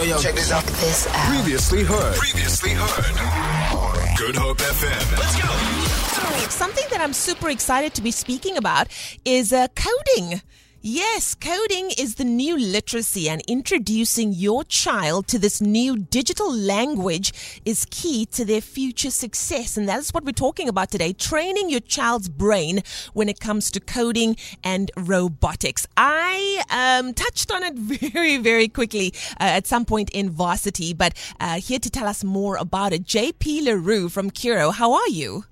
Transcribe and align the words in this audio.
Yo, 0.00 0.06
yo, 0.06 0.18
check 0.18 0.34
this 0.34 0.50
out. 0.50 0.64
This 0.64 1.06
out. 1.08 1.28
Previously 1.28 1.82
heard. 1.82 2.16
Previously 2.16 2.70
heard. 2.70 4.16
Good 4.16 4.34
Hope 4.34 4.56
FM. 4.56 5.18
Let's 5.18 5.42
go. 5.42 6.48
Something 6.48 6.86
that 6.90 7.02
I'm 7.02 7.12
super 7.12 7.50
excited 7.50 7.92
to 7.92 8.00
be 8.00 8.10
speaking 8.10 8.56
about 8.56 8.88
is 9.26 9.52
uh, 9.52 9.66
coding. 9.76 10.40
Yes, 10.82 11.34
coding 11.34 11.90
is 11.98 12.14
the 12.14 12.24
new 12.24 12.58
literacy, 12.58 13.28
and 13.28 13.42
introducing 13.46 14.32
your 14.32 14.64
child 14.64 15.26
to 15.26 15.38
this 15.38 15.60
new 15.60 15.98
digital 15.98 16.50
language 16.50 17.60
is 17.66 17.86
key 17.90 18.24
to 18.32 18.46
their 18.46 18.62
future 18.62 19.10
success. 19.10 19.76
And 19.76 19.86
that's 19.86 20.14
what 20.14 20.24
we're 20.24 20.32
talking 20.32 20.70
about 20.70 20.90
today 20.90 21.12
training 21.12 21.68
your 21.68 21.80
child's 21.80 22.30
brain 22.30 22.80
when 23.12 23.28
it 23.28 23.40
comes 23.40 23.70
to 23.72 23.80
coding 23.80 24.38
and 24.64 24.90
robotics. 24.96 25.86
I 25.98 26.62
um, 26.70 27.12
touched 27.12 27.52
on 27.52 27.62
it 27.62 27.74
very, 28.14 28.38
very 28.38 28.68
quickly 28.68 29.12
uh, 29.32 29.52
at 29.52 29.66
some 29.66 29.84
point 29.84 30.08
in 30.14 30.30
varsity, 30.30 30.94
but 30.94 31.12
uh, 31.40 31.60
here 31.60 31.78
to 31.78 31.90
tell 31.90 32.06
us 32.06 32.24
more 32.24 32.56
about 32.56 32.94
it, 32.94 33.04
JP 33.04 33.64
Le 33.64 33.76
Roux 33.76 34.08
from 34.08 34.30
Curro. 34.30 34.72
How 34.72 34.94
are 34.94 35.08
you? 35.08 35.44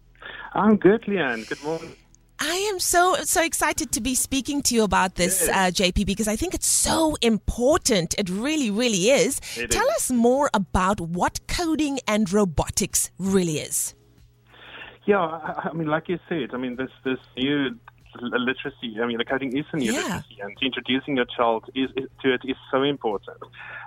I'm 0.55 0.79
good, 0.79 1.07
Leigh-Anne. 1.07 1.45
Good 1.45 1.63
morning. 1.63 1.95
I 2.41 2.55
am 2.73 2.79
so 2.79 3.17
so 3.25 3.43
excited 3.43 3.91
to 3.93 4.01
be 4.01 4.15
speaking 4.15 4.63
to 4.63 4.75
you 4.75 4.85
about 4.85 5.17
this, 5.17 5.49
uh, 5.49 5.71
JP, 5.73 6.07
because 6.07 6.29
I 6.29 6.37
think 6.37 6.55
it's 6.55 6.69
so 6.69 7.17
important. 7.21 8.15
It 8.17 8.31
really, 8.31 8.71
really 8.71 9.11
is. 9.11 9.41
It 9.57 9.71
Tell 9.71 9.87
is. 9.89 9.97
us 9.97 10.11
more 10.11 10.49
about 10.55 11.01
what 11.01 11.47
coding 11.49 11.99
and 12.07 12.33
robotics 12.33 13.11
really 13.19 13.59
is. 13.59 13.95
Yeah, 15.05 15.19
I, 15.19 15.71
I 15.71 15.73
mean, 15.73 15.89
like 15.89 16.09
you 16.09 16.19
said, 16.29 16.51
I 16.53 16.59
mean, 16.59 16.77
this 16.77 16.91
this 17.05 17.19
new 17.37 17.71
literacy. 18.21 18.97
I 19.03 19.07
mean, 19.07 19.19
coding 19.29 19.57
is 19.57 19.65
a 19.73 19.77
new 19.77 19.93
Yeah. 19.93 19.99
literacy, 19.99 20.37
and 20.43 20.57
introducing 20.63 21.17
your 21.17 21.27
child 21.27 21.65
is, 21.75 21.91
is, 21.97 22.07
to 22.23 22.35
it 22.35 22.43
is 22.45 22.57
so 22.71 22.83
important. 22.83 23.39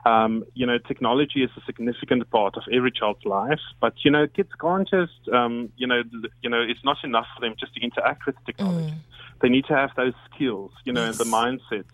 Um, 0.05 0.43
you 0.53 0.65
know, 0.65 0.77
technology 0.77 1.43
is 1.43 1.49
a 1.57 1.61
significant 1.65 2.29
part 2.31 2.57
of 2.57 2.63
every 2.71 2.91
child's 2.91 3.25
life, 3.25 3.59
but 3.79 3.93
you 4.03 4.11
know, 4.11 4.27
kids 4.27 4.49
can't 4.59 4.87
just, 4.89 5.21
um, 5.33 5.69
you 5.77 5.87
know, 5.87 6.01
you 6.41 6.49
know, 6.49 6.61
it's 6.61 6.83
not 6.83 6.97
enough 7.03 7.27
for 7.35 7.41
them 7.41 7.55
just 7.59 7.73
to 7.75 7.81
interact 7.81 8.25
with 8.25 8.35
technology. 8.45 8.95
They 9.41 9.49
need 9.49 9.65
to 9.65 9.75
have 9.75 9.89
those 9.97 10.13
skills, 10.33 10.71
you 10.85 10.93
know, 10.93 11.03
Yes. 11.05 11.11
and 11.11 11.19
the 11.19 11.25
mindset. 11.25 11.85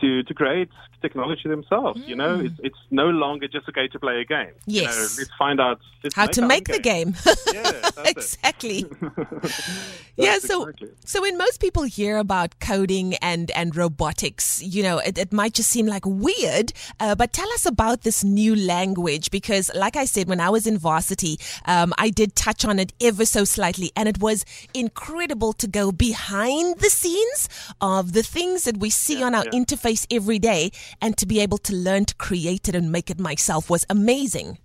To, 0.00 0.22
to 0.22 0.34
create 0.34 0.68
technology 1.02 1.48
themselves, 1.48 2.00
you 2.06 2.14
know, 2.14 2.38
it's, 2.40 2.54
it's 2.62 2.78
no 2.90 3.08
longer 3.08 3.48
just 3.48 3.68
okay 3.68 3.88
to 3.88 3.98
play 3.98 4.20
a 4.20 4.24
game. 4.24 4.52
You 4.66 4.82
know, 4.82 4.88
Yes. 4.90 5.18
let's 5.18 5.30
find 5.38 5.60
out 5.60 5.80
let's 6.04 6.14
How 6.14 6.26
make 6.26 6.32
to 6.34 6.46
make 6.46 6.68
the 6.68 6.78
game. 6.78 7.14
Yeah, 7.52 7.62
that's 7.72 7.98
it. 7.98 8.16
exactly. 8.16 8.84
yeah, 10.16 10.38
so 10.38 10.66
exactly. 10.66 10.90
so 11.04 11.22
when 11.22 11.38
most 11.38 11.60
people 11.60 11.84
hear 11.84 12.16
about 12.18 12.58
coding 12.60 13.14
and 13.16 13.50
and 13.52 13.74
robotics, 13.76 14.62
you 14.62 14.82
know, 14.82 14.98
it, 14.98 15.18
it 15.18 15.32
might 15.32 15.54
just 15.54 15.70
seem 15.70 15.86
like 15.86 16.04
weird. 16.06 16.72
Uh, 17.00 17.14
but 17.14 17.32
tell 17.32 17.50
us 17.52 17.66
about 17.66 18.02
this 18.02 18.22
new 18.22 18.54
language 18.54 19.30
because, 19.30 19.70
like 19.74 19.96
I 19.96 20.04
said, 20.04 20.28
when 20.28 20.40
I 20.40 20.50
was 20.50 20.66
in 20.66 20.78
varsity, 20.78 21.38
um, 21.66 21.92
I 21.98 22.10
did 22.10 22.36
touch 22.36 22.64
on 22.64 22.78
it 22.78 22.92
ever 23.00 23.24
so 23.24 23.44
slightly, 23.44 23.90
and 23.96 24.08
it 24.08 24.20
was 24.20 24.44
incredible 24.74 25.52
to 25.54 25.66
go 25.66 25.90
behind 25.92 26.78
the 26.78 26.90
scenes 26.90 27.48
of 27.80 28.12
the 28.12 28.22
things 28.22 28.64
that 28.64 28.78
we 28.78 28.90
see 28.90 29.22
on 29.22 29.34
our 29.34 29.44
yeah. 29.46 29.60
interface 29.60 29.87
every 30.10 30.38
day, 30.38 30.70
and 31.00 31.16
to 31.16 31.26
be 31.26 31.40
able 31.40 31.58
to 31.58 31.74
learn 31.74 32.04
to 32.06 32.14
create 32.14 32.68
it 32.68 32.74
and 32.74 32.90
make 32.92 33.10
it 33.10 33.18
myself 33.18 33.70
was 33.70 33.84
amazing. 33.88 34.58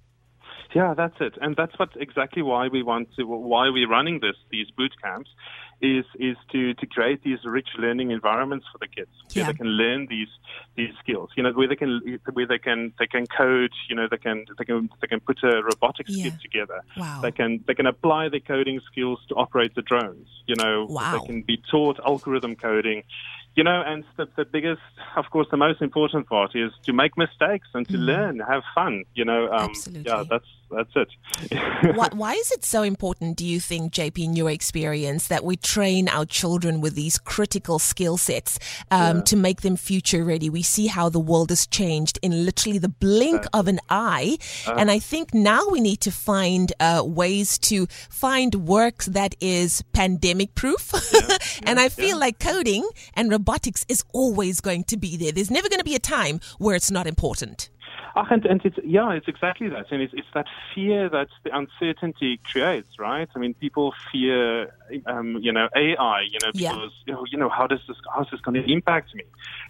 Yeah, 0.75 0.95
that's 0.95 1.15
it, 1.19 1.35
and 1.39 1.55
that's 1.55 1.77
what 1.77 1.89
exactly 1.95 2.41
why 2.41 2.67
we 2.67 2.81
want 2.81 3.07
to, 3.15 3.25
why 3.25 3.69
we're 3.69 3.87
running 3.87 4.21
this, 4.21 4.35
these 4.49 4.71
boot 4.71 4.93
camps, 5.03 5.29
is 5.81 6.05
is 6.17 6.35
to 6.51 6.73
to 6.75 6.85
create 6.87 7.21
these 7.23 7.39
rich 7.45 7.67
learning 7.77 8.09
environments 8.09 8.65
for 8.71 8.79
the 8.79 8.87
kids, 8.87 9.11
Yeah. 9.29 9.43
where 9.43 9.53
they 9.53 9.57
can 9.57 9.67
learn 9.67 10.07
these 10.07 10.29
these 10.75 10.93
skills. 11.01 11.29
You 11.37 11.43
know, 11.43 11.51
where 11.51 11.67
they 11.67 11.75
can 11.75 12.19
where 12.31 12.47
they 12.47 12.57
can 12.57 12.91
they 12.97 13.05
can 13.05 13.27
code. 13.27 13.71
You 13.89 13.95
know, 13.97 14.07
they 14.09 14.17
can 14.17 14.45
they 14.57 14.65
can 14.65 14.89
they 15.01 15.07
can 15.07 15.19
put 15.19 15.43
a 15.43 15.61
robotics 15.61 16.09
Yeah. 16.09 16.23
kit 16.31 16.41
together. 16.41 16.81
Wow. 16.97 17.19
They 17.21 17.31
can 17.31 17.63
they 17.67 17.75
can 17.75 17.85
apply 17.85 18.29
their 18.29 18.39
coding 18.39 18.79
skills 18.89 19.19
to 19.29 19.35
operate 19.35 19.75
the 19.75 19.83
drones. 19.83 20.27
You 20.47 20.55
know, 20.55 20.87
Wow. 20.89 21.19
they 21.19 21.25
can 21.27 21.41
be 21.43 21.57
taught 21.69 21.99
algorithm 22.03 22.55
coding. 22.55 23.03
You 23.55 23.63
know, 23.63 23.83
and 23.85 24.03
the, 24.17 24.27
the 24.35 24.45
biggest, 24.45 24.81
of 25.15 25.25
course, 25.29 25.47
the 25.51 25.57
most 25.57 25.79
important 25.81 26.27
part 26.27 26.55
is 26.55 26.71
to 26.85 26.93
make 26.93 27.15
mistakes 27.17 27.67
and 27.75 27.87
to 27.89 27.97
learn, 27.97 28.39
have 28.39 28.63
fun. 28.73 29.03
You 29.13 29.25
know, 29.25 29.51
um, 29.51 29.69
Mm. 29.69 29.69
Absolutely. 29.69 30.11
yeah, 30.11 30.23
that's 30.29 30.45
that's 30.75 30.91
it. 30.95 31.95
why, 31.95 32.09
why 32.13 32.33
is 32.33 32.51
it 32.51 32.63
so 32.65 32.83
important, 32.83 33.37
do 33.37 33.45
you 33.45 33.59
think, 33.59 33.93
JP, 33.93 34.23
in 34.23 34.35
your 34.35 34.49
experience, 34.49 35.27
that 35.27 35.43
we 35.43 35.55
train 35.55 36.07
our 36.09 36.25
children 36.25 36.81
with 36.81 36.95
these 36.95 37.17
critical 37.17 37.79
skill 37.79 38.17
sets 38.17 38.59
um, 38.91 39.23
to 39.23 39.35
make 39.35 39.61
them 39.61 39.75
future 39.75 40.23
ready? 40.23 40.49
We 40.49 40.61
see 40.61 40.87
how 40.87 41.09
the 41.09 41.19
world 41.19 41.49
has 41.49 41.67
changed 41.67 42.19
in 42.21 42.45
literally 42.45 42.77
the 42.77 42.89
blink 42.89 43.45
of 43.53 43.67
an 43.67 43.79
eye. 43.89 44.37
Uh. 44.67 44.75
and 44.77 44.91
I 44.91 44.99
think 44.99 45.33
now 45.33 45.67
we 45.69 45.79
need 45.79 46.01
to 46.01 46.11
find 46.11 46.71
uh, 46.79 47.03
ways 47.05 47.57
to 47.59 47.87
find 48.09 48.55
work 48.55 49.03
that 49.05 49.35
is 49.39 49.83
pandemic 49.93 50.55
proof. 50.55 50.93
and 51.63 51.79
I 51.79 51.89
feel 51.89 52.17
like 52.17 52.39
coding 52.39 52.87
and 53.13 53.31
robotics 53.31 53.85
is 53.87 54.03
always 54.13 54.61
going 54.61 54.83
to 54.85 54.97
be 54.97 55.17
there. 55.17 55.31
There's 55.31 55.51
never 55.51 55.69
going 55.69 55.79
to 55.79 55.85
be 55.85 55.95
a 55.95 55.99
time 55.99 56.39
where 56.57 56.75
it's 56.75 56.91
not 56.91 57.07
important. 57.07 57.69
Ah, 58.15 58.27
and, 58.29 58.45
and 58.45 58.61
it's, 58.63 58.77
yeah, 58.83 59.11
it's 59.13 59.27
exactly 59.27 59.69
that. 59.69 59.91
And 59.91 59.99
it's, 60.01 60.13
it's 60.13 60.27
that 60.35 60.45
fear 60.75 61.09
that 61.09 61.29
the 61.43 61.55
uncertainty 61.57 62.39
creates, 62.43 62.99
right? 62.99 63.27
I 63.35 63.39
mean, 63.39 63.55
people 63.55 63.91
fear, 64.11 64.71
um, 65.07 65.37
you 65.41 65.51
know, 65.51 65.67
AI, 65.75 66.21
you 66.29 66.37
know, 66.43 66.51
Yeah. 66.53 66.73
because, 66.73 66.91
you 67.07 67.13
know, 67.13 67.25
you 67.31 67.37
know, 67.39 67.49
how 67.49 67.65
does 67.65 67.79
this, 67.87 67.97
how's 68.13 68.29
this 68.29 68.39
going 68.41 68.61
to 68.61 68.71
impact 68.71 69.15
me? 69.15 69.23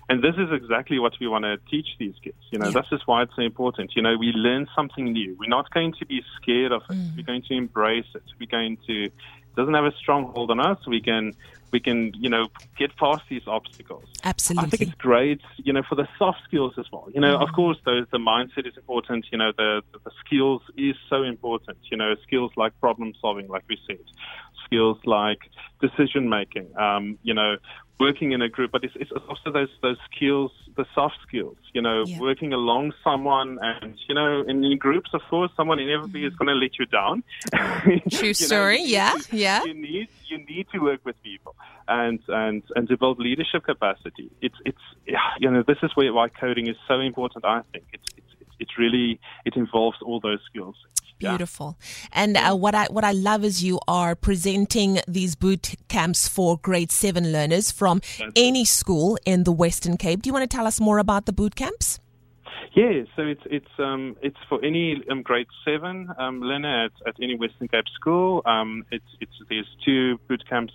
And 0.09 0.21
this 0.21 0.35
is 0.37 0.51
exactly 0.51 0.99
what 0.99 1.13
we 1.21 1.27
want 1.29 1.45
to 1.45 1.57
teach 1.71 1.87
these 1.99 2.15
kids. 2.21 2.35
You 2.51 2.59
know, 2.59 2.65
Yeah. 2.65 2.81
this 2.81 2.87
is 2.91 3.01
why 3.05 3.21
it's 3.23 3.35
so 3.35 3.43
important. 3.43 3.95
You 3.95 4.01
know, 4.01 4.17
we 4.17 4.33
learn 4.33 4.67
something 4.75 5.05
new. 5.13 5.37
We're 5.39 5.47
not 5.47 5.69
going 5.73 5.93
to 5.99 6.05
be 6.05 6.21
scared 6.35 6.73
of 6.73 6.81
it. 6.89 6.95
Mm. 6.97 7.15
We're 7.15 7.23
going 7.23 7.43
to 7.43 7.53
embrace 7.53 8.07
it. 8.13 8.23
We're 8.41 8.47
going 8.51 8.77
to, 8.87 9.05
it 9.05 9.13
doesn't 9.55 9.73
have 9.73 9.85
a 9.85 9.95
stronghold 9.95 10.51
on 10.51 10.59
us. 10.59 10.79
We 10.85 10.99
can, 10.99 11.33
we 11.73 11.79
can, 11.79 12.13
you 12.15 12.29
know, 12.29 12.47
get 12.77 12.95
past 12.97 13.23
these 13.29 13.41
obstacles. 13.47 14.05
Absolutely. 14.23 14.67
I 14.67 14.69
think 14.69 14.81
it's 14.83 15.01
great, 15.01 15.41
you 15.57 15.73
know, 15.73 15.81
for 15.89 15.95
the 15.95 16.07
soft 16.19 16.39
skills 16.47 16.73
as 16.77 16.85
well. 16.91 17.09
You 17.13 17.19
know, 17.19 17.35
of 17.37 17.49
course, 17.53 17.77
the, 17.83 18.05
the 18.11 18.19
mindset 18.19 18.67
is 18.67 18.77
important. 18.77 19.25
You 19.31 19.39
know, 19.39 19.51
the, 19.57 19.81
the 19.91 20.11
skills 20.23 20.61
is 20.77 20.95
so 21.09 21.23
important. 21.23 21.79
You 21.91 21.97
know, 21.97 22.15
skills 22.25 22.51
like 22.55 22.79
problem 22.79 23.13
solving, 23.19 23.47
like 23.47 23.63
we 23.67 23.77
said, 23.87 24.05
skills 24.65 24.99
like 25.05 25.39
decision 25.81 26.29
making. 26.29 26.67
Um, 26.77 27.17
you 27.23 27.33
know, 27.33 27.57
working 27.99 28.31
in 28.31 28.41
a 28.41 28.49
group, 28.49 28.71
but 28.71 28.83
it's, 28.83 28.93
it's 28.97 29.11
also 29.11 29.51
those 29.51 29.69
those 29.81 29.97
skills, 30.13 30.51
the 30.75 30.85
soft 30.95 31.15
skills. 31.27 31.57
You 31.73 31.81
know, 31.81 32.03
Yeah. 32.05 32.19
working 32.19 32.53
along 32.53 32.93
someone, 33.03 33.59
and 33.61 33.95
you 34.07 34.15
know, 34.15 34.41
in, 34.41 34.63
in 34.63 34.77
groups, 34.77 35.11
of 35.13 35.21
course, 35.29 35.51
someone 35.55 35.79
inevitably 35.79 36.25
is 36.25 36.33
mm. 36.33 36.37
going 36.37 36.49
to 36.49 36.55
let 36.55 36.77
you 36.79 36.85
down. 36.85 37.23
True 37.53 37.93
You 38.21 38.27
know, 38.27 38.33
story. 38.33 38.81
you- 38.81 38.87
Yeah. 38.97 39.13
you- 39.15 39.39
Yeah. 39.39 39.63
You 39.65 39.73
need 39.73 40.07
you 40.27 40.37
need 40.45 40.67
to 40.73 40.79
work 40.79 41.01
with 41.05 41.21
people 41.23 41.55
and 41.87 42.19
and 42.27 42.63
and 42.75 42.87
build 42.99 43.19
leadership 43.19 43.63
capacity. 43.65 44.29
It's 44.41 44.55
it's 44.65 44.85
you 45.39 45.49
know 45.51 45.63
this 45.65 45.77
is 45.83 45.91
where 45.95 46.11
why 46.13 46.29
coding 46.29 46.67
is 46.67 46.77
so 46.87 46.99
important. 46.99 47.45
I 47.45 47.61
think 47.71 47.85
it's 47.93 48.07
it's 48.17 48.31
it's, 48.41 48.51
it's 48.59 48.77
really 48.77 49.19
it 49.45 49.55
involves 49.55 49.97
all 50.01 50.19
those 50.19 50.39
skills. 50.49 50.75
Beautiful. 51.19 51.77
And 52.11 52.35
uh, 52.35 52.55
what 52.55 52.75
I 52.75 52.85
what 52.87 53.03
I 53.03 53.11
love 53.11 53.43
is 53.43 53.63
you 53.63 53.79
are 53.87 54.15
presenting 54.15 54.99
these 55.07 55.35
boot 55.35 55.75
camps 55.87 56.27
for 56.27 56.57
grade 56.57 56.91
seven 56.91 57.31
learners 57.31 57.71
from 57.71 58.01
any 58.35 58.65
school 58.65 59.17
in 59.25 59.43
the 59.43 59.51
Western 59.51 59.97
Cape. 59.97 60.21
Do 60.21 60.29
you 60.29 60.33
want 60.33 60.49
to 60.49 60.55
tell 60.55 60.67
us 60.67 60.79
more 60.79 60.97
about 60.97 61.25
the 61.25 61.33
boot 61.33 61.55
camps? 61.55 61.99
Yeah, 62.75 63.03
so 63.15 63.21
it's 63.21 63.43
it's 63.45 63.69
um 63.77 64.17
it's 64.21 64.37
for 64.49 64.63
any 64.65 65.01
um, 65.09 65.21
grade 65.21 65.47
seven 65.63 66.09
um, 66.17 66.41
learner 66.41 66.85
at, 66.85 66.91
at 67.05 67.15
any 67.21 67.35
Western 67.35 67.67
Cape 67.67 67.85
school. 67.93 68.41
Um, 68.45 68.83
it's 68.91 69.05
it's 69.21 69.33
there's 69.47 69.67
two 69.85 70.17
boot 70.27 70.43
camps 70.49 70.73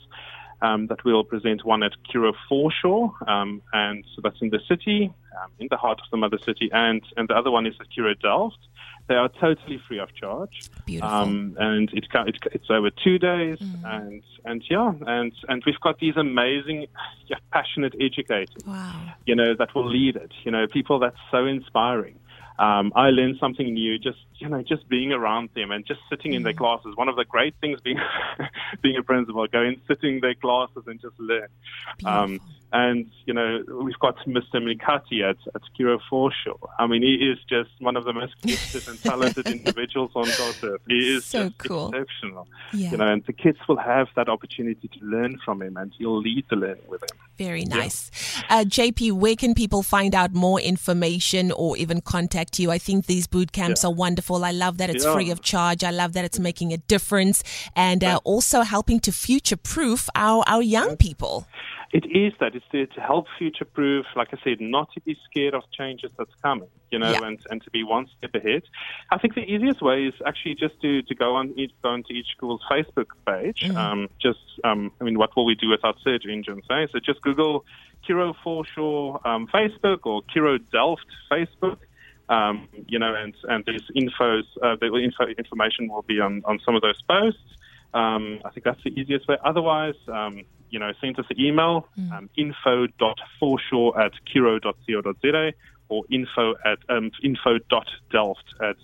um, 0.62 0.86
that 0.86 1.04
we'll 1.04 1.24
present. 1.24 1.64
One 1.64 1.82
at 1.82 1.92
Curro 2.08 2.34
Foreshore, 2.48 3.12
um, 3.26 3.62
and 3.72 4.04
so 4.14 4.20
that's 4.22 4.40
in 4.40 4.50
the 4.50 4.60
city, 4.68 5.12
um, 5.42 5.50
in 5.58 5.66
the 5.70 5.76
heart 5.76 6.00
of 6.00 6.08
the 6.12 6.16
mother 6.16 6.38
city, 6.44 6.70
and 6.72 7.02
and 7.16 7.28
the 7.28 7.34
other 7.34 7.50
one 7.50 7.66
is 7.66 7.74
at 7.80 7.86
Curro 7.90 8.18
Delft. 8.20 8.58
They 9.08 9.14
are 9.14 9.30
totally 9.40 9.80
free 9.88 9.98
of 9.98 10.14
charge. 10.14 10.70
Beautiful. 10.84 11.08
Um, 11.10 11.56
and 11.58 11.90
it, 11.92 12.06
it, 12.12 12.36
it's 12.52 12.70
over 12.70 12.90
two 12.90 13.18
days, 13.18 13.58
and 13.84 14.22
and 14.44 14.62
yeah, 14.70 14.92
and 15.06 15.32
and 15.48 15.62
we've 15.64 15.80
got 15.80 15.98
these 15.98 16.16
amazing, 16.16 16.86
yeah, 17.26 17.38
passionate 17.52 17.94
educators 18.00 18.64
Wow. 18.66 19.14
you 19.26 19.34
know, 19.34 19.54
that 19.58 19.74
will 19.74 19.88
lead 19.88 20.16
it. 20.16 20.32
You 20.44 20.52
know, 20.52 20.66
people 20.66 20.98
that's 20.98 21.16
so 21.30 21.46
inspiring. 21.46 22.18
Um, 22.58 22.92
I 22.96 23.10
learn 23.10 23.36
something 23.38 23.72
new 23.72 23.98
just 23.98 24.18
you 24.38 24.48
know, 24.48 24.62
just 24.62 24.88
being 24.88 25.12
around 25.12 25.50
them 25.54 25.70
and 25.70 25.84
just 25.86 26.00
sitting 26.08 26.32
in 26.32 26.42
their 26.44 26.52
Mm. 26.52 26.58
classes. 26.58 26.96
One 26.96 27.08
of 27.08 27.16
the 27.16 27.24
great 27.24 27.54
things 27.60 27.80
being 27.80 27.98
being 28.82 28.96
a 28.96 29.02
principal, 29.02 29.46
go 29.48 29.62
in, 29.62 29.80
sitting 29.88 30.16
in 30.16 30.20
their 30.20 30.34
classes 30.34 30.84
and 30.86 31.00
just 31.00 31.18
learn. 31.18 31.48
Um, 32.04 32.40
and 32.70 33.10
you 33.24 33.32
know, 33.32 33.64
we've 33.82 33.98
got 33.98 34.16
Mr. 34.26 34.56
Mikati 34.56 35.22
at 35.28 35.38
at 35.54 35.62
Curro 35.78 35.98
Foreshore. 36.10 36.58
I 36.78 36.86
mean, 36.86 37.02
he 37.02 37.14
is 37.32 37.38
just 37.48 37.70
one 37.80 37.96
of 37.96 38.04
the 38.04 38.12
most 38.12 38.34
gifted 38.42 38.86
and 38.88 39.02
talented 39.02 39.46
individuals 39.48 40.12
on 40.14 40.24
God's 40.24 40.62
earth. 40.62 40.82
He 40.86 41.16
is 41.16 41.24
So 41.24 41.44
just 41.46 41.58
cool. 41.58 41.88
exceptional. 41.88 42.46
Yeah. 42.74 42.90
You 42.90 42.96
know, 42.98 43.08
and 43.08 43.24
the 43.24 43.32
kids 43.32 43.58
will 43.68 43.78
have 43.78 44.08
that 44.16 44.28
opportunity 44.28 44.86
to 44.88 44.98
learn 45.02 45.38
from 45.44 45.62
him, 45.62 45.76
and 45.78 45.92
he'll 45.98 46.18
lead 46.20 46.44
the 46.50 46.56
learning 46.56 46.84
with 46.88 47.02
him. 47.02 47.16
Very 47.38 47.64
nice. 47.64 48.10
Uh, 48.50 48.64
JP, 48.66 49.12
where 49.12 49.36
can 49.36 49.54
people 49.54 49.82
find 49.82 50.14
out 50.14 50.34
more 50.34 50.60
information 50.60 51.50
or 51.52 51.76
even 51.78 52.00
contact 52.02 52.58
you? 52.58 52.70
I 52.70 52.78
think 52.78 53.06
these 53.06 53.26
boot 53.26 53.52
camps 53.52 53.82
Yeah. 53.82 53.88
are 53.90 53.94
wonderful. 53.94 54.27
I 54.44 54.52
love 54.52 54.78
that 54.78 54.90
it's 54.90 55.04
Yeah. 55.04 55.14
free 55.14 55.30
of 55.30 55.40
charge. 55.42 55.82
I 55.84 55.90
love 55.90 56.12
that 56.14 56.24
it's 56.24 56.38
making 56.38 56.72
a 56.72 56.76
difference 56.76 57.42
and 57.74 58.02
uh, 58.04 58.20
also 58.24 58.62
helping 58.62 59.00
to 59.00 59.12
future 59.12 59.56
proof 59.56 60.08
our, 60.14 60.42
our 60.46 60.62
young 60.62 60.96
people. 60.96 61.46
It 61.90 62.04
is 62.04 62.34
that. 62.40 62.54
It's 62.54 62.66
there 62.70 62.84
to 62.84 63.00
help 63.00 63.24
future 63.38 63.64
proof, 63.64 64.04
like 64.14 64.28
I 64.34 64.38
said, 64.44 64.60
not 64.60 64.92
to 64.92 65.00
be 65.00 65.16
scared 65.30 65.54
of 65.54 65.62
changes 65.72 66.10
that's 66.18 66.34
coming, 66.42 66.68
you 66.90 66.98
know, 66.98 67.10
Yeah. 67.10 67.24
and, 67.26 67.38
and 67.50 67.62
to 67.62 67.70
be 67.70 67.82
one 67.82 68.06
step 68.18 68.34
ahead. 68.34 68.64
I 69.10 69.16
think 69.16 69.34
the 69.34 69.40
easiest 69.40 69.80
way 69.80 70.04
is 70.04 70.12
actually 70.26 70.54
just 70.56 70.78
to, 70.82 71.00
to 71.00 71.14
go 71.14 71.34
on 71.36 71.54
each 71.56 71.72
go 71.82 71.88
onto 71.88 72.12
each 72.12 72.26
school's 72.36 72.60
Facebook 72.70 73.06
page. 73.26 73.70
Um, 73.70 74.08
just 74.20 74.38
um, 74.64 74.92
I 75.00 75.04
mean, 75.04 75.16
what 75.18 75.34
will 75.34 75.46
we 75.46 75.54
do 75.54 75.70
without 75.70 75.96
search 76.04 76.24
engines, 76.30 76.64
eh? 76.70 76.88
So 76.92 76.98
just 77.00 77.22
Google 77.22 77.64
Curro 78.06 78.34
Foreshore 78.44 79.26
um, 79.26 79.46
Facebook 79.46 80.00
or 80.04 80.20
Curro 80.22 80.58
Delft 80.70 81.06
Facebook. 81.32 81.78
Um, 82.28 82.68
you 82.86 82.98
know, 82.98 83.14
and 83.14 83.34
and 83.48 83.64
there's 83.64 83.90
infos, 83.96 84.44
uh, 84.62 84.76
the 84.80 84.94
info 84.96 85.26
information 85.38 85.88
will 85.88 86.02
be 86.02 86.20
on, 86.20 86.42
on 86.44 86.58
some 86.64 86.74
of 86.76 86.82
those 86.82 87.00
posts. 87.08 87.40
Um, 87.94 88.40
I 88.44 88.50
think 88.50 88.64
that's 88.64 88.82
the 88.84 88.90
easiest 88.90 89.26
way. 89.28 89.38
Otherwise, 89.44 89.94
um, 90.12 90.42
you 90.70 90.78
know, 90.78 90.92
send 91.00 91.18
us 91.18 91.24
an 91.30 91.40
email, 91.40 91.88
um, 92.12 92.28
info.foreshore 92.36 94.00
at 94.00 94.12
curro.co.za 94.26 95.52
or 95.88 96.04
info 96.10 96.54
at 96.66 96.78
um, 96.90 97.10
info.delft 97.22 98.44
at 98.62 98.76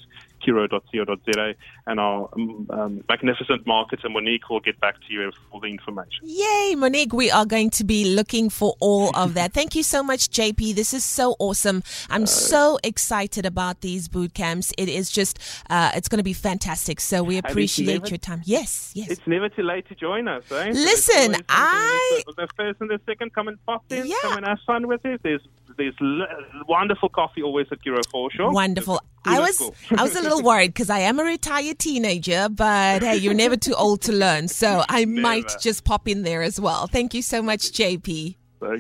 curro.co.za 0.45 1.55
and 1.87 2.01
our 2.01 2.29
um, 2.35 2.67
um, 2.71 3.05
magnificent 3.09 3.65
marketer 3.67 4.11
Monique 4.11 4.49
will 4.51 4.61
get 4.61 4.79
back 4.81 4.97
to 5.07 5.13
you 5.13 5.27
with 5.27 5.35
all 5.51 5.61
the 5.61 5.69
information. 5.69 6.21
Yay, 6.23 6.75
Monique, 6.77 7.13
we 7.13 7.31
are 7.31 7.47
going 7.47 7.71
to 7.71 7.85
be 7.85 8.15
looking 8.15 8.51
for 8.51 8.75
all 8.81 9.11
of 9.17 9.35
that. 9.35 9.53
Thank 9.53 9.75
you 9.75 9.83
so 9.83 10.03
much, 10.03 10.31
JP. 10.31 10.75
This 10.75 10.93
is 10.95 11.05
so 11.05 11.37
awesome. 11.39 11.83
I'm 12.11 12.27
so 12.27 12.79
excited 12.83 13.47
about 13.47 13.81
these 13.81 14.09
boot 14.09 14.35
camps. 14.35 14.73
It 14.79 14.89
is 14.89 15.11
just, 15.11 15.39
uh, 15.71 15.91
it's 15.95 16.09
going 16.09 16.19
to 16.19 16.25
be 16.25 16.33
fantastic. 16.33 17.01
So 17.01 17.23
we 17.23 17.39
appreciate 17.39 17.87
never- 17.87 18.09
your 18.09 18.19
time. 18.19 18.43
Yes, 18.45 18.93
yes. 18.95 19.11
It's 19.11 19.27
never 19.27 19.49
too 19.49 19.63
late 19.63 19.89
to 19.89 19.95
join 19.95 20.29
us, 20.29 20.51
eh? 20.53 20.71
Listen, 20.73 21.33
something 21.35 21.45
I- 21.49 22.23
The, 22.27 22.33
the 22.37 22.49
first 22.57 22.81
and 22.81 22.91
the 22.91 23.01
second, 23.07 23.35
come 23.35 23.49
and 23.49 23.59
pop 23.67 23.85
in, 23.91 24.07
Yeah. 24.07 24.15
come 24.23 24.37
and 24.39 24.47
have 24.47 24.59
fun 24.67 24.87
with 24.89 25.05
it. 25.05 25.21
There's 25.23 25.41
there's 25.77 25.95
l- 26.01 26.27
wonderful 26.69 27.09
coffee 27.09 27.43
always 27.43 27.67
at 27.71 27.79
Curro 27.85 28.01
Foreshore. 28.11 28.53
Wonderful. 28.53 29.01
I 29.25 29.41
was. 29.41 29.61
I 29.97 30.03
was 30.03 30.15
a 30.17 30.23
little 30.23 30.43
worried 30.43 30.69
because 30.69 30.91
I 30.91 31.01
am 31.01 31.19
a 31.19 31.25
retired 31.25 31.79
teenager, 31.79 32.49
but 32.51 33.03
hey, 33.03 33.17
you're 33.17 33.35
never 33.35 33.57
too 33.57 33.75
old 33.75 34.03
to 34.03 34.13
learn. 34.13 34.49
So 34.49 34.85
I 34.89 35.05
might 35.07 35.51
just 35.61 35.85
pop 35.85 36.09
in 36.09 36.23
there 36.23 36.43
as 36.43 36.61
well. 36.61 36.87
Thank 36.87 37.15
you 37.15 37.23
so 37.23 37.41
much, 37.41 37.73
JP. 37.73 38.37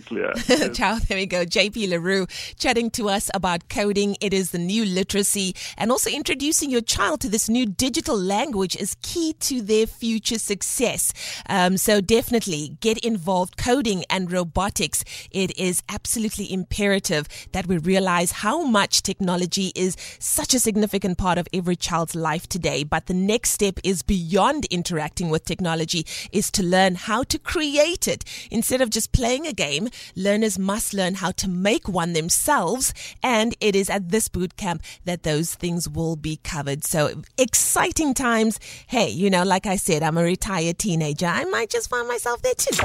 Clear. 0.06 0.32
Ciao, 0.72 0.98
there 1.08 1.18
we 1.18 1.26
go. 1.26 1.44
JP 1.44 1.88
Le 1.90 2.00
Roux 2.00 2.26
chatting 2.58 2.90
to 2.92 3.08
us 3.08 3.30
about 3.34 3.68
coding. 3.68 4.16
It 4.20 4.32
is 4.32 4.50
the 4.50 4.58
new 4.58 4.84
literacy 4.84 5.54
and 5.76 5.90
also 5.90 6.10
introducing 6.10 6.70
your 6.70 6.80
child 6.80 7.20
to 7.20 7.28
this 7.28 7.48
new 7.48 7.66
digital 7.66 8.18
language 8.18 8.76
is 8.76 8.96
key 9.02 9.34
to 9.40 9.60
their 9.60 9.86
future 9.86 10.38
success. 10.38 11.12
Um, 11.48 11.76
so 11.76 12.00
definitely 12.00 12.76
get 12.80 12.98
involved. 12.98 13.56
Coding 13.56 14.04
and 14.10 14.30
robotics. 14.30 15.04
It 15.30 15.56
is 15.58 15.82
absolutely 15.88 16.52
imperative 16.52 17.28
that 17.52 17.66
we 17.66 17.78
realize 17.78 18.32
how 18.32 18.64
much 18.64 19.02
technology 19.02 19.72
is 19.74 19.96
such 20.18 20.54
a 20.54 20.58
significant 20.58 21.18
part 21.18 21.38
of 21.38 21.48
every 21.52 21.76
child's 21.76 22.14
life 22.14 22.48
today. 22.48 22.84
But 22.84 23.06
the 23.06 23.14
next 23.14 23.50
step 23.50 23.78
is 23.84 24.02
beyond 24.02 24.64
interacting 24.66 25.30
with 25.30 25.44
technology 25.44 26.06
is 26.32 26.50
to 26.52 26.62
learn 26.62 26.94
how 26.94 27.22
to 27.24 27.38
create 27.38 28.08
it. 28.08 28.24
Instead 28.50 28.80
of 28.80 28.90
just 28.90 29.12
playing 29.12 29.46
a 29.46 29.52
game, 29.74 29.88
learners 30.16 30.58
must 30.58 30.92
learn 30.94 31.14
how 31.14 31.30
to 31.32 31.48
make 31.48 31.88
one 31.88 32.12
themselves. 32.12 32.92
And 33.22 33.54
it 33.60 33.74
is 33.76 33.88
at 33.90 34.08
this 34.10 34.28
boot 34.28 34.56
camp 34.56 34.82
that 35.04 35.22
those 35.22 35.54
things 35.54 35.88
will 35.88 36.16
be 36.16 36.38
covered. 36.42 36.84
So 36.84 37.22
exciting 37.38 38.14
times. 38.14 38.58
Hey, 38.86 39.08
you 39.10 39.28
know, 39.30 39.42
like 39.44 39.66
I 39.66 39.76
said, 39.76 40.02
I'm 40.02 40.16
a 40.18 40.22
retired 40.22 40.78
teenager. 40.78 41.26
I 41.26 41.44
might 41.44 41.70
just 41.70 41.88
find 41.90 42.06
myself 42.08 42.40
there 42.42 42.54
too. 42.54 42.76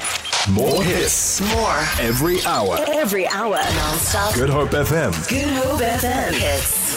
More 0.51 0.83
hits 0.83 1.41
More 1.41 1.80
every 2.00 2.41
hour. 2.45 2.77
every 2.88 3.27
hour. 3.27 3.57
Non-stop. 3.57 4.33
Good 4.35 4.50
Hope 4.50 4.69
FM. 4.71 5.12
Good 5.30 5.47
Hope 5.47 5.80
FM. 5.81 6.33
Hits. 6.33 6.89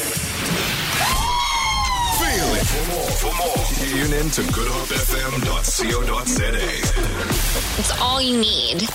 Feel 2.19 2.55
it. 2.55 2.67
For 2.67 2.85
more, 2.93 3.11
for 3.23 3.33
more, 3.37 3.57
tune 3.77 4.13
in 4.21 4.31
to 4.31 4.43
goodhopefm.co.za. 4.43 6.53
It's 7.79 7.93
all 8.01 8.21
you 8.21 8.37
need. 8.39 8.89